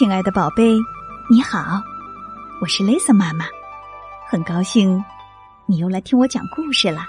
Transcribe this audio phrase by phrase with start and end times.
[0.00, 0.78] 亲爱的宝贝，
[1.28, 1.78] 你好，
[2.58, 3.44] 我是 Lisa 妈妈，
[4.26, 5.04] 很高兴
[5.66, 7.02] 你又来听我讲故事了。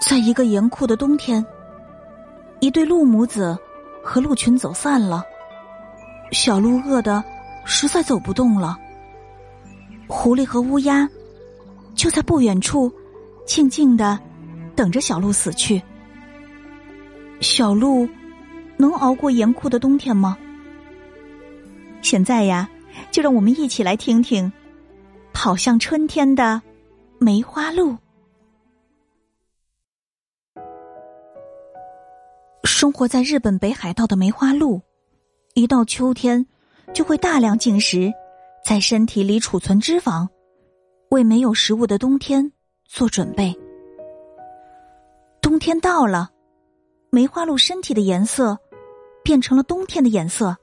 [0.00, 1.44] 在一个严酷的冬天，
[2.60, 3.54] 一对鹿母子
[4.02, 5.22] 和鹿群走散了，
[6.32, 7.22] 小鹿饿得
[7.66, 8.78] 实在走不动了。
[10.08, 11.06] 狐狸和乌鸦
[11.94, 12.90] 就在不远处
[13.44, 14.18] 静静的
[14.74, 15.82] 等着小鹿死去。
[17.42, 18.08] 小鹿
[18.78, 20.38] 能熬过严酷的冬天吗？
[22.10, 22.68] 现在呀，
[23.12, 24.52] 就让我们一起来听听
[25.32, 26.60] 跑向春天的
[27.20, 27.96] 梅花鹿。
[32.64, 34.82] 生活在日本北海道的梅花鹿，
[35.54, 36.44] 一到秋天
[36.92, 38.12] 就会大量进食，
[38.66, 40.26] 在身体里储存脂肪，
[41.10, 42.50] 为没有食物的冬天
[42.86, 43.56] 做准备。
[45.40, 46.28] 冬天到了，
[47.10, 48.58] 梅花鹿身体的颜色
[49.22, 50.56] 变成了冬天的颜色。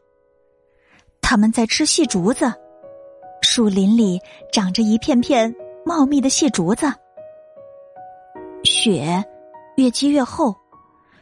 [1.29, 2.49] 他们在吃细竹子，
[3.41, 4.17] 树林里
[4.49, 5.53] 长着一片片
[5.85, 6.87] 茂密的细竹子。
[8.63, 9.21] 雪
[9.75, 10.55] 越积越厚，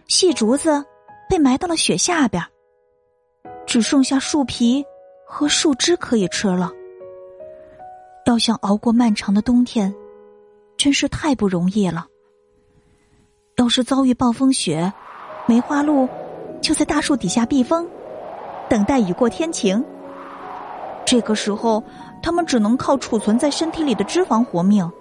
[0.07, 0.85] 细竹子
[1.27, 2.43] 被埋到了雪下边，
[3.65, 4.85] 只剩下树皮
[5.25, 6.69] 和树枝可以吃了。
[8.27, 9.91] 要想熬过漫长的冬天，
[10.77, 12.05] 真是太不容易了。
[13.55, 14.93] 要是遭遇暴风雪，
[15.47, 16.07] 梅花鹿
[16.61, 17.89] 就在大树底下避风，
[18.69, 19.83] 等待雨过天晴。
[21.05, 21.83] 这个时候，
[22.21, 24.91] 他们只能靠储存在身体里的脂肪活命，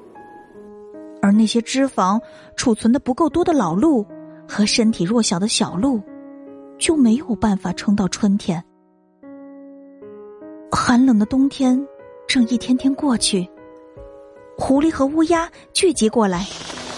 [1.23, 2.21] 而那些脂肪
[2.57, 4.07] 储存的不够多的老鹿
[4.47, 6.01] 和身体弱小的小鹿，
[6.79, 8.63] 就没有办法撑到春天。
[10.71, 11.83] 寒冷的冬天
[12.29, 13.49] 正一天天过去，
[14.59, 16.41] 狐狸和乌鸦聚集过来，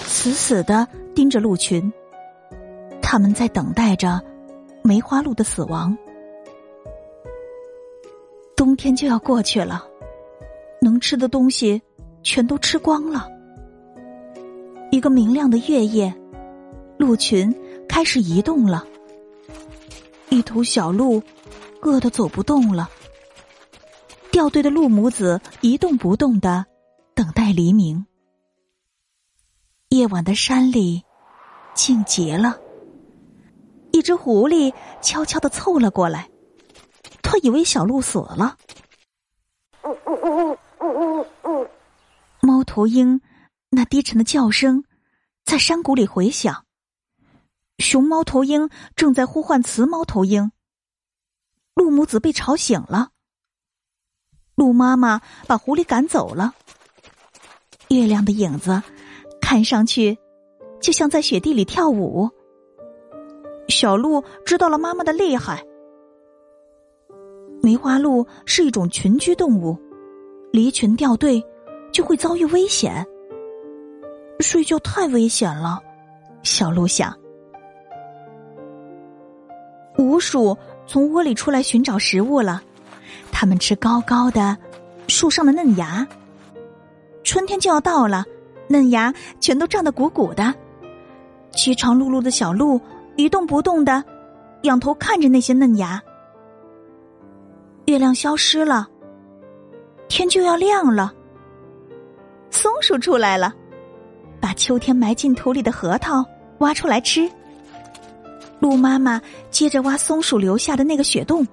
[0.02, 1.92] 死死的盯着鹿群，
[3.00, 4.20] 他们在等待着
[4.82, 5.96] 梅花鹿的死亡。
[8.77, 9.84] 天就要过去了，
[10.81, 11.81] 能吃的东西
[12.22, 13.28] 全都吃光了。
[14.91, 16.14] 一个明亮的月夜，
[16.98, 17.53] 鹿群
[17.88, 18.87] 开始移动了。
[20.28, 21.22] 一头小鹿
[21.82, 22.91] 饿得走不动了。
[24.31, 26.66] 掉队的鹿母子一动不动的
[27.14, 28.04] 等待黎明。
[29.88, 31.03] 夜晚的山里
[31.75, 32.58] 静极了。
[33.93, 36.28] 一只狐狸悄悄的凑了过来。
[37.38, 38.56] 以为小鹿死了。
[42.41, 43.20] 猫头鹰
[43.70, 44.84] 那低沉的叫声
[45.44, 46.64] 在山谷里回响。
[47.78, 50.50] 熊猫头鹰正在呼唤雌猫头鹰。
[51.75, 53.10] 鹿母子被吵醒了。
[54.54, 56.54] 鹿妈妈把狐狸赶走了。
[57.88, 58.82] 月亮的影子
[59.41, 60.19] 看上去
[60.80, 62.30] 就像在雪地里跳舞。
[63.69, 65.64] 小鹿知道了妈妈的厉害。
[67.66, 69.77] 梅花鹿是一种群居动物，
[70.53, 71.44] 离群掉队
[71.91, 73.04] 就会遭遇危险。
[74.38, 75.81] 睡觉太危险了，
[76.44, 77.12] 小鹿想。
[79.99, 80.56] 五鼠
[80.87, 82.62] 从窝里出来寻找食物了，
[83.32, 84.56] 它们吃高高的
[85.09, 86.06] 树上的嫩芽。
[87.25, 88.25] 春天就要到了，
[88.69, 90.55] 嫩芽全都胀得鼓鼓的。
[91.50, 92.81] 饥肠辘辘的小鹿
[93.16, 94.05] 一动不动的
[94.62, 96.00] 仰头看着那些嫩芽。
[97.86, 98.88] 月亮消失了，
[100.08, 101.14] 天就要亮了。
[102.50, 103.54] 松鼠出来了，
[104.41, 106.25] 把秋天埋进土里的核桃
[106.58, 107.30] 挖出来吃。
[108.58, 111.46] 鹿妈妈接着挖松鼠留下的那个雪洞，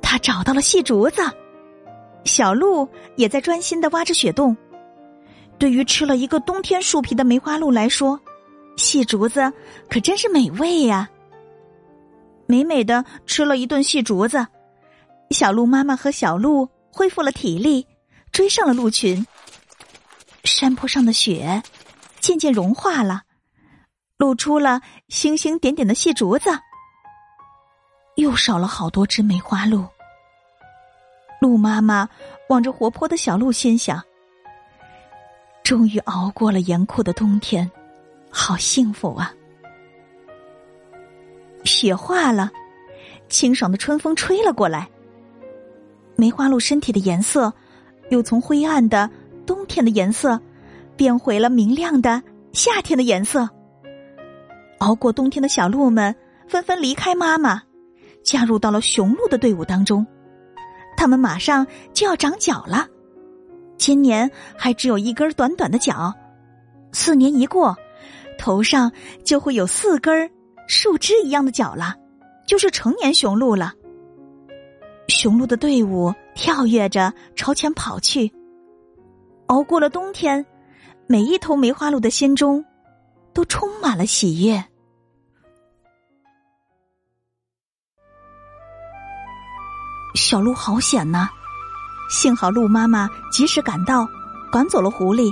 [0.00, 1.20] 她找到了细竹子。
[2.24, 4.56] 小鹿也在专心的挖着雪洞。
[5.58, 8.18] 对于吃了一个冬天树皮的梅花鹿来说，
[8.76, 9.52] 细竹子
[9.90, 11.10] 可真是美味呀！
[12.46, 14.46] 美美的吃了一顿细竹子。
[15.34, 17.84] 小鹿妈妈和小鹿恢复了体力，
[18.30, 19.26] 追上了鹿群。
[20.44, 21.60] 山坡上的雪
[22.20, 23.22] 渐渐融化了，
[24.16, 26.50] 露出了星星点点的细竹子。
[28.14, 29.84] 又少了好多只梅花鹿。
[31.40, 32.08] 鹿妈妈
[32.48, 34.00] 望着活泼的小鹿，心想：
[35.64, 37.68] 终于熬过了严酷的冬天，
[38.30, 39.34] 好幸福啊！
[41.64, 42.52] 雪化了，
[43.28, 44.88] 清爽的春风吹了过来。
[46.16, 47.52] 梅花鹿身体的颜色，
[48.10, 49.08] 又从灰暗的
[49.46, 50.40] 冬天的颜色，
[50.96, 52.22] 变回了明亮的
[52.52, 53.48] 夏天的颜色。
[54.78, 56.14] 熬过冬天的小鹿们
[56.46, 57.62] 纷纷离开妈妈，
[58.22, 60.06] 加入到了雄鹿的队伍当中。
[60.96, 62.86] 它们马上就要长脚了，
[63.76, 66.14] 今年还只有一根短短的脚，
[66.92, 67.76] 四年一过，
[68.38, 68.92] 头上
[69.24, 70.30] 就会有四根
[70.68, 71.96] 树枝一样的脚了，
[72.46, 73.72] 就是成年雄鹿了。
[75.08, 78.32] 雄鹿的队伍跳跃着朝前跑去。
[79.46, 80.44] 熬过了冬天，
[81.06, 82.64] 每一头梅花鹿的心中
[83.32, 84.64] 都充满了喜悦。
[90.14, 91.28] 小鹿好险呐！
[92.08, 94.06] 幸好鹿妈妈及时赶到，
[94.50, 95.30] 赶走了狐狸，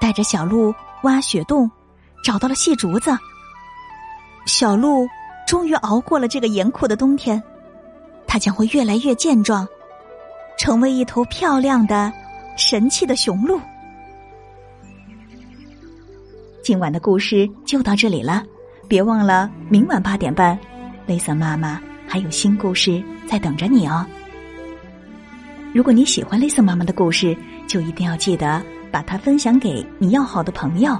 [0.00, 0.72] 带着小鹿
[1.02, 1.70] 挖雪洞，
[2.22, 3.10] 找到了细竹子。
[4.46, 5.06] 小鹿
[5.46, 7.42] 终于熬过了这个严酷的冬天，
[8.34, 9.64] 它将会越来越健壮，
[10.58, 12.12] 成为一头漂亮的、
[12.56, 13.60] 神气的雄鹿。
[16.60, 18.42] 今晚的故事就到这里了，
[18.88, 20.58] 别忘了明晚八点半，
[21.06, 24.04] 雷森妈妈还有新故事在等着你哦。
[25.72, 27.36] 如果你喜欢雷森妈妈的故事，
[27.68, 28.60] 就一定要记得
[28.90, 30.98] 把它分享给你要好的朋友，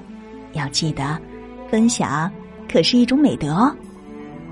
[0.52, 1.20] 要记得
[1.68, 2.30] 分享。
[2.72, 3.74] 可是一种美德哦。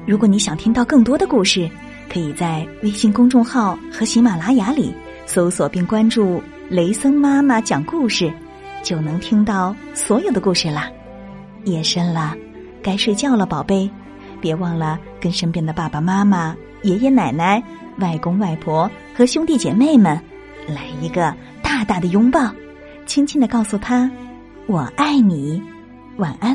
[0.04, 1.70] 如果你想听到更多的故事，
[2.12, 4.92] 可以在微信公众号和喜马拉雅里
[5.24, 8.30] 搜索并关注“雷森妈妈讲故事”，
[8.84, 10.90] 就能听到所有的故事啦。
[11.64, 12.36] 夜深了，
[12.82, 13.88] 该睡觉了，宝贝，
[14.42, 17.62] 别忘了跟身边的爸爸妈妈、爷爷奶奶、
[17.98, 20.20] 外公外婆和兄弟姐妹们
[20.66, 22.52] 来一个大大的拥抱，
[23.06, 24.10] 轻轻的告诉他
[24.68, 25.62] ：“我爱你。”
[26.18, 26.54] 晚安。